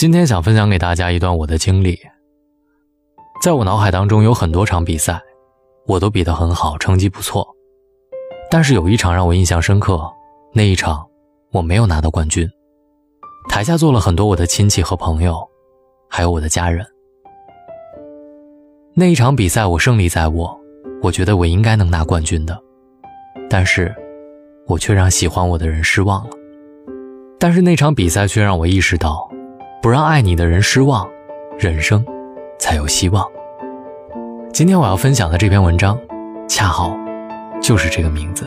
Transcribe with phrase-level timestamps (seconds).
[0.00, 2.00] 今天想分享给大家一段我的经历。
[3.42, 5.20] 在我脑海当中有很多场比赛，
[5.86, 7.46] 我都比得很好，成绩不错。
[8.50, 10.10] 但是有一场让我印象深刻，
[10.54, 11.06] 那一场
[11.52, 12.48] 我没有拿到冠军。
[13.50, 15.46] 台下坐了很多我的亲戚和朋友，
[16.08, 16.82] 还有我的家人。
[18.94, 20.58] 那一场比赛我胜利在握，
[21.02, 22.58] 我觉得我应该能拿冠军的，
[23.50, 23.94] 但是，
[24.66, 26.30] 我却让喜欢我的人失望了。
[27.38, 29.30] 但是那场比赛却让我意识到。
[29.82, 31.08] 不让爱你的人失望，
[31.58, 32.04] 人生
[32.58, 33.26] 才有希望。
[34.52, 35.98] 今天我要分享的这篇文章，
[36.46, 36.94] 恰好
[37.62, 38.46] 就是这个名字。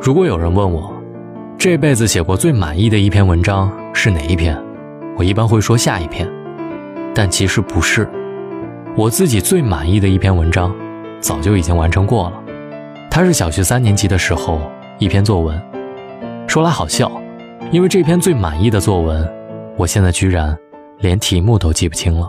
[0.00, 0.90] 如果有人问我，
[1.58, 4.58] 这辈子写过最满意的一篇文章是哪一篇，
[5.18, 6.26] 我一般会说下一篇。
[7.14, 8.08] 但其实不是，
[8.96, 10.74] 我自己最满意的一篇文章，
[11.20, 12.42] 早就已经完成过了。
[13.10, 14.58] 它是小学三年级的时候
[14.98, 15.60] 一篇作文，
[16.46, 17.12] 说来好笑。
[17.72, 19.32] 因为这篇最满意的作文，
[19.76, 20.58] 我现在居然
[20.98, 22.28] 连题目都记不清了。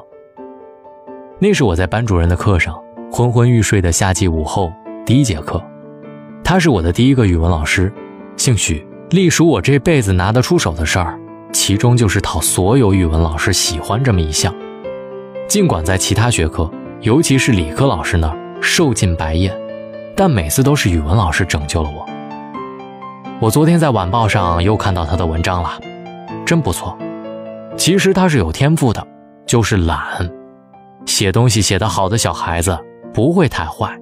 [1.40, 2.80] 那是我在班主任的课上
[3.12, 4.72] 昏昏欲睡的夏季午后
[5.04, 5.60] 第一节课，
[6.44, 7.92] 他是我的第一个语文老师，
[8.38, 11.20] 姓许，隶属我这辈子拿得出手的事儿，
[11.52, 14.54] 其中就是讨所有语文老师喜欢这么一项。
[15.48, 16.70] 尽管在其他学科，
[17.00, 19.60] 尤其是理科老师那儿受尽白眼，
[20.16, 22.08] 但每次都是语文老师拯救了我。
[23.42, 25.80] 我昨天在晚报上又看到他的文章了，
[26.46, 26.96] 真不错。
[27.76, 29.04] 其实他是有天赋的，
[29.48, 30.32] 就是懒。
[31.08, 32.78] 写东西写得好的小孩子
[33.12, 34.00] 不会太坏。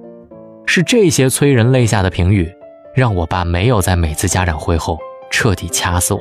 [0.66, 2.52] 是这些催人泪下的评语，
[2.94, 4.98] 让我爸没有在每次家长会后
[5.30, 6.20] 彻底掐死我。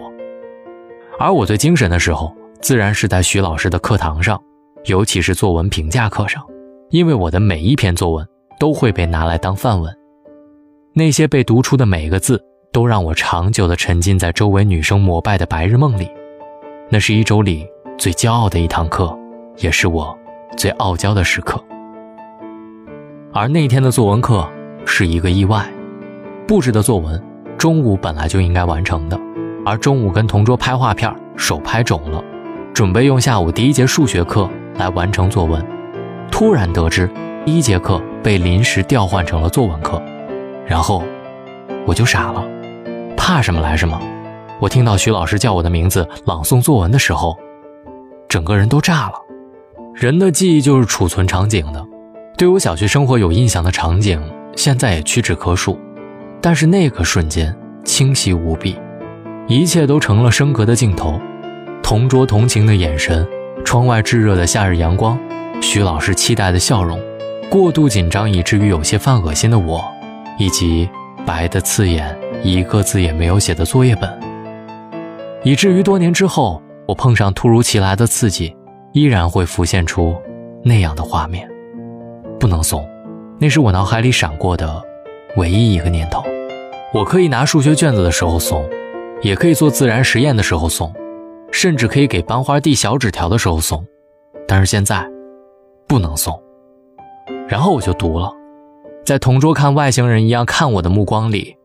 [1.20, 4.42] 而我最精神的时候，自然是在徐老师的课堂上，
[4.86, 6.42] 尤其是作文评价课上，
[6.90, 8.26] 因为我的每一篇作文
[8.58, 9.94] 都会被拿来当范文，
[10.94, 12.42] 那些被读出的每个字。
[12.72, 16.08] 都让我长久地沉浸在周围女生膜拜的白日梦里，
[16.90, 17.68] 那是一周里
[17.98, 19.18] 最骄傲的一堂课，
[19.58, 20.16] 也是我
[20.56, 21.60] 最傲娇的时刻。
[23.34, 24.48] 而那天的作文课
[24.86, 25.68] 是一个意外，
[26.48, 27.20] 布置的作文
[27.58, 29.20] 中午本来就应该完成的，
[29.66, 32.24] 而中午跟同桌拍画片，手拍肿了，
[32.72, 35.66] 准备用下午第一节数学课来完成作文，
[36.32, 37.10] 突然得知
[37.46, 40.00] 第一节课被临时调换成了作文课，
[40.68, 41.04] 然后
[41.88, 42.44] 我就傻了。
[43.30, 44.02] 怕什么来什么！
[44.60, 47.38] 我听到徐老师叫我的名字朗诵作文的时候，
[48.28, 49.14] 整个人都炸了。
[49.94, 51.86] 人的记忆就是储存场景的，
[52.40, 54.20] 对我小学生活有印象的场景，
[54.56, 55.80] 现在也屈指可数。
[56.42, 58.76] 但是那个瞬间清晰无比，
[59.48, 61.22] 一切都成了升格的镜头。
[61.84, 63.28] 同桌同情的眼神，
[63.64, 65.16] 窗外炙热的夏日阳光，
[65.62, 67.00] 徐老师期待的笑容，
[67.48, 69.86] 过度紧张以至于有些犯恶心的我，
[70.40, 70.90] 以及
[71.28, 72.19] 白的刺眼。
[72.42, 74.10] 一个字也没有写的作业本，
[75.44, 78.56] 以至于多年之后，我碰上突如其来的刺激，
[78.94, 80.16] 依然会浮现出
[80.64, 81.50] 那样的画面。
[82.40, 82.88] 不能送，
[83.40, 84.82] 那是我脑海里闪过的
[85.36, 86.24] 唯一一个念头。
[86.94, 88.68] 我可以拿数学卷子的时候送，
[89.22, 90.94] 也可以做自然实验的时候送，
[91.52, 93.86] 甚至可以给班花递小纸条的时候送，
[94.48, 95.06] 但是现在
[95.88, 96.42] 不能送。
[97.50, 98.32] 然后我就读了，
[99.06, 101.56] 在同桌看外星人一样看我的目光里。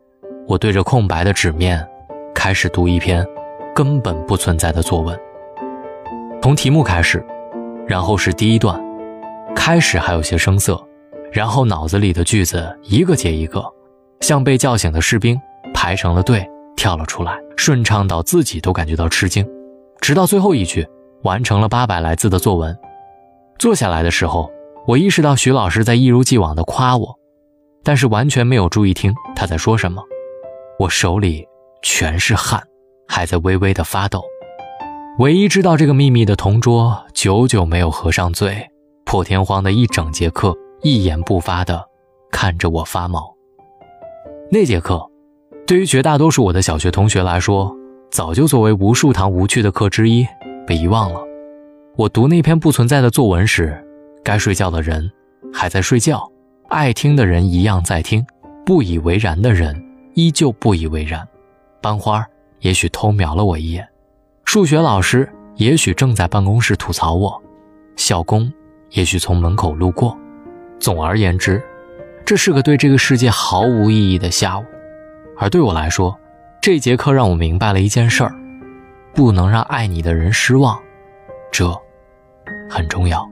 [0.47, 1.87] 我对着空白的纸面，
[2.34, 3.27] 开始读一篇
[3.75, 5.19] 根本不存在的作文。
[6.43, 7.25] 从题目开始，
[7.87, 8.78] 然后是第一段，
[9.56, 10.78] 开始还有些生涩，
[11.33, 13.65] 然后脑子里的句子一个接一个，
[14.21, 15.41] 像被叫醒的士兵
[15.72, 16.47] 排成了队
[16.77, 19.49] 跳了出来，顺畅到自己都感觉到吃惊。
[20.03, 20.87] 直到最后一句，
[21.22, 22.77] 完成了八百来字的作文。
[23.59, 24.50] 坐下来的时候，
[24.87, 27.19] 我意识到徐老师在一如既往地夸我，
[27.83, 30.03] 但是完全没有注意听他在说什么。
[30.76, 31.46] 我手里
[31.82, 32.60] 全是汗，
[33.06, 34.22] 还在微微的发抖。
[35.20, 38.68] 唯一知道这个秘密的同桌，久久没有合上嘴，
[39.04, 40.52] 破天荒的一整节课
[40.82, 41.80] 一言不发的
[42.32, 43.32] 看着我发毛。
[44.50, 45.00] 那节课，
[45.64, 47.72] 对于绝大多数我的小学同学来说，
[48.10, 50.27] 早就作为无数堂无趣的课之一
[50.66, 51.20] 被遗忘了。
[51.97, 53.80] 我读那篇不存在的作文时，
[54.24, 55.09] 该睡觉的人
[55.53, 56.28] 还在睡觉，
[56.68, 58.27] 爱听的人一样在听，
[58.66, 59.80] 不以为然的人。
[60.15, 61.27] 依旧不以为然，
[61.81, 62.25] 班花
[62.61, 63.87] 也许偷瞄了我一眼，
[64.45, 67.43] 数学老师也许正在办公室吐槽我，
[67.97, 68.53] 校工
[68.91, 70.16] 也许从门口路过。
[70.78, 71.63] 总而言之，
[72.25, 74.65] 这是个对这个世界毫无意义的下午。
[75.37, 76.16] 而对我来说，
[76.63, 78.33] 这节课让我明白了一件事儿：
[79.15, 80.81] 不能让爱你的人失望，
[81.51, 81.77] 这
[82.71, 83.28] 很重要。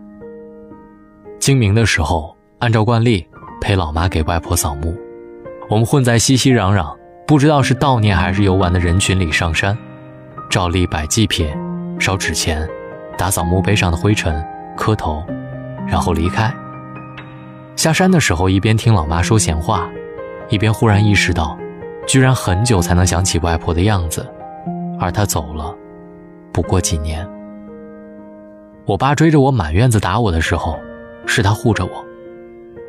[1.39, 3.25] 清明的时候，按照惯例
[3.61, 4.97] 陪老妈给外婆扫墓。
[5.73, 6.95] 我们混在熙熙攘攘、
[7.27, 9.75] 不知道是悼念还是游玩的人群里上山，
[10.51, 11.51] 照例摆祭品、
[11.99, 12.69] 烧纸钱、
[13.17, 14.45] 打扫墓碑上的灰尘、
[14.77, 15.25] 磕头，
[15.89, 16.55] 然后离开。
[17.75, 19.89] 下山的时候，一边听老妈说闲话，
[20.51, 21.57] 一边忽然意识到，
[22.07, 24.31] 居然很久才能想起外婆的样子，
[25.01, 25.75] 而她走了，
[26.53, 27.27] 不过几年。
[28.85, 30.79] 我爸追着我满院子打我的时候，
[31.25, 31.93] 是他护着我；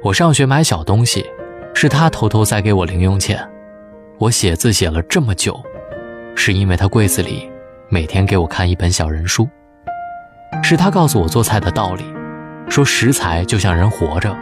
[0.04, 1.26] 我上学买小东西，
[1.74, 3.38] 是他偷偷塞给我零用钱；
[4.18, 5.62] 我写字写了这么久，
[6.36, 7.50] 是因为他柜子里
[7.90, 9.46] 每天给我看一本小人书；
[10.64, 12.04] 是他告诉我做菜的道理，
[12.70, 14.36] 说食材就像人活着，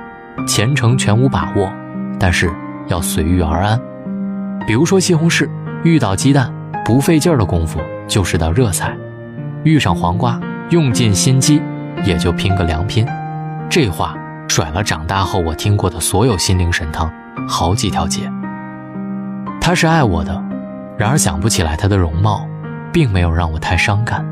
[0.47, 1.71] 前程全无把握，
[2.19, 2.53] 但是
[2.87, 3.79] 要随遇而安。
[4.67, 5.49] 比如说西红柿
[5.83, 6.53] 遇到鸡蛋，
[6.85, 8.89] 不费劲儿的功夫就是道热菜；
[9.63, 10.39] 遇上黄瓜。
[10.69, 11.61] 用尽心机，
[12.05, 13.05] 也就拼个良拼。
[13.69, 14.15] 这话
[14.47, 17.11] 甩了长大后我听过的所有心灵神汤
[17.47, 18.31] 好几条街。
[19.59, 20.43] 他是爱我的，
[20.97, 22.47] 然而想不起来他的容貌，
[22.91, 24.25] 并没有让我太伤感，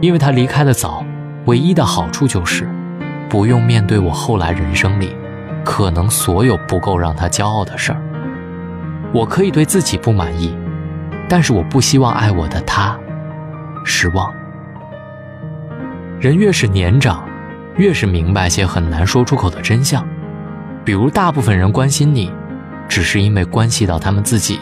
[0.00, 1.04] 因为他离开的早。
[1.46, 2.68] 唯一的好处就是，
[3.28, 5.16] 不用面对我后来人生里
[5.64, 8.02] 可能所有不够让他骄傲的事儿。
[9.14, 10.54] 我可以对自己不满意，
[11.26, 12.98] 但是我不希望爱我的他
[13.82, 14.30] 失望。
[16.20, 17.24] 人越是年长，
[17.76, 20.06] 越是明白些很难说出口的真相，
[20.88, 22.32] 比如大部分人关心你，
[22.88, 24.58] 只是因为关系到他们自己，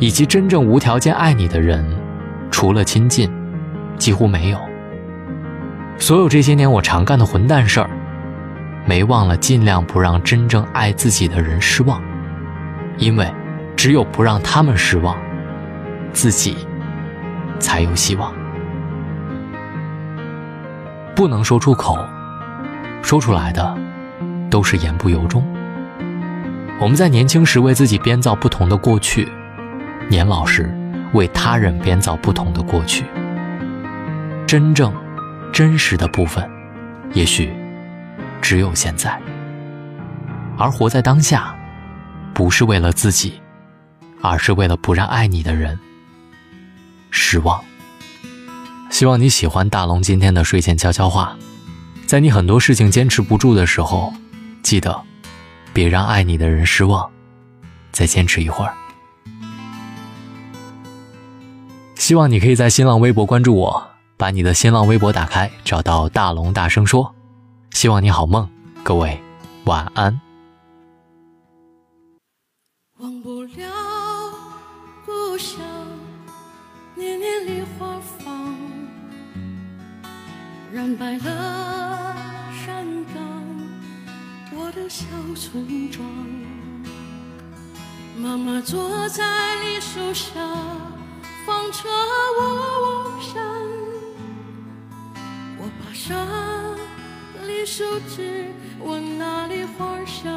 [0.00, 1.86] 以及真正无条件爱你的人，
[2.50, 3.30] 除了亲近，
[3.96, 4.58] 几乎没有。
[5.98, 7.88] 所有这些年我常干的混蛋事儿，
[8.86, 12.02] 没忘了尽量不让真正爱自己的人失望，
[12.98, 13.32] 因为
[13.76, 15.16] 只有不让他们失望，
[16.12, 16.56] 自己
[17.60, 18.34] 才有希望。
[21.14, 21.96] 不能说出口，
[23.00, 23.78] 说出来的
[24.56, 25.44] 都是言不由衷。
[26.80, 29.28] 我们在年轻时为自己编造不同的过去，
[30.08, 30.74] 年老时
[31.12, 33.04] 为他人编造不同的过去。
[34.46, 34.90] 真正
[35.52, 36.50] 真实的部分，
[37.12, 37.52] 也许
[38.40, 39.20] 只有现在。
[40.56, 41.54] 而活在当下，
[42.32, 43.34] 不是为了自己，
[44.22, 45.78] 而是为了不让爱你的人
[47.10, 47.62] 失望。
[48.88, 51.36] 希望你喜欢大龙今天的睡前悄悄话，
[52.06, 54.14] 在你很多事情坚持不住的时候，
[54.66, 55.00] 记得
[55.72, 57.08] 别让爱你的人失望，
[57.92, 58.74] 再坚持一会儿。
[61.94, 67.14] 希望你可以在新浪微博关注我，把你的新浪微博打开，找到大龙大声说。
[67.70, 68.50] 希望你好梦，
[68.82, 69.16] 各位
[69.66, 70.20] 晚安。
[72.98, 73.72] 忘不了
[75.04, 75.60] 故乡，
[76.96, 77.86] 年年梨花
[78.18, 78.52] 放。
[80.72, 81.75] 染白了
[84.88, 85.04] 小
[85.34, 86.06] 村庄。
[88.16, 90.32] 妈妈坐在梨树下，
[91.44, 91.88] 放着
[92.38, 92.40] 我
[92.82, 93.42] 梦想。
[95.58, 96.16] 我爬上
[97.46, 98.46] 梨树枝，
[98.80, 100.32] 闻那梨花香，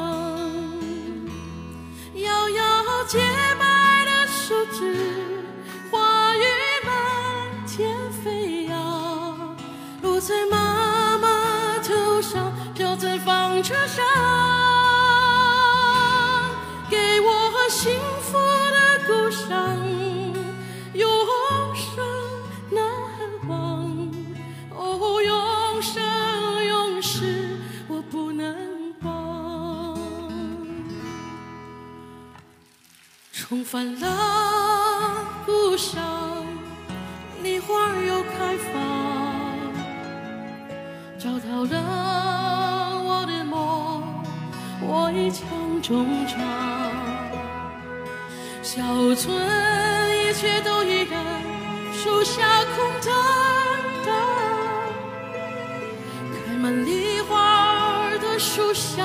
[2.14, 3.18] 摇摇洁
[3.58, 4.96] 白的树枝。
[5.90, 6.44] 花雨
[6.84, 9.56] 满天飞扬，
[10.02, 10.79] 露在满
[33.50, 36.46] 重返了故乡，
[37.42, 38.80] 梨花又开放。
[41.18, 44.04] 找到了我的梦，
[44.80, 45.48] 我一腔
[45.82, 46.38] 衷肠。
[48.62, 48.80] 小
[49.16, 49.36] 村
[50.16, 51.20] 一切都依然，
[51.92, 53.12] 树下空荡
[54.06, 54.14] 荡。
[56.46, 59.04] 开满梨花的树下，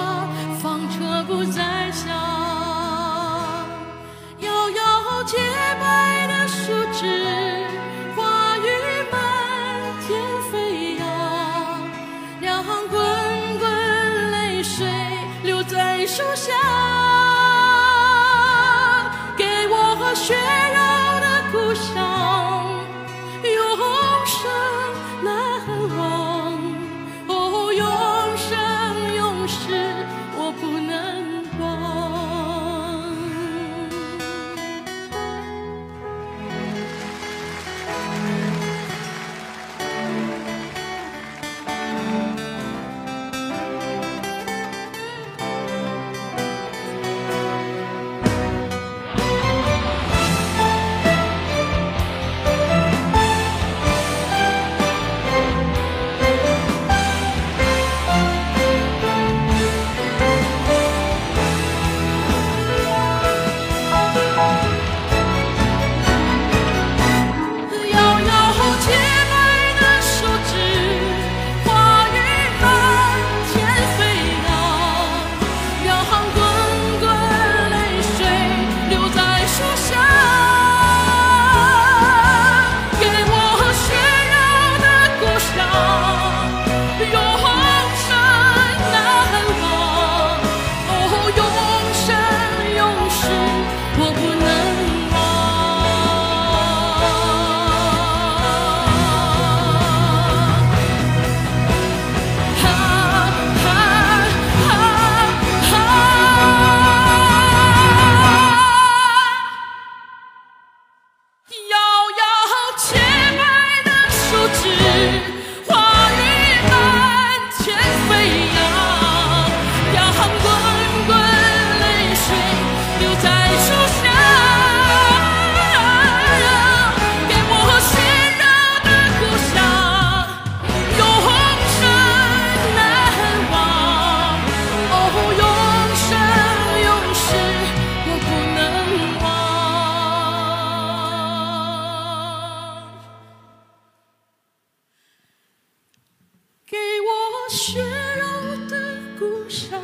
[147.56, 149.82] 血肉的故乡，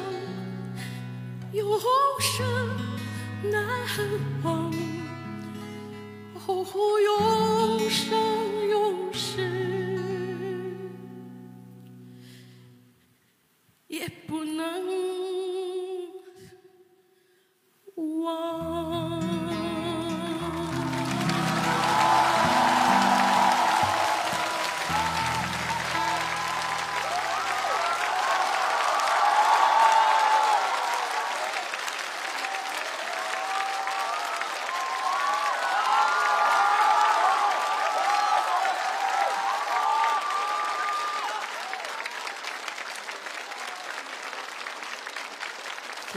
[1.54, 1.80] 永
[2.20, 2.46] 生
[3.50, 3.66] 难
[4.44, 4.74] 忘，
[6.48, 6.66] 哦，
[7.00, 8.21] 永生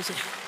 [0.02, 0.43] 谢谢。